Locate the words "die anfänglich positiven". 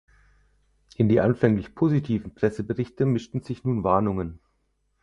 1.09-2.33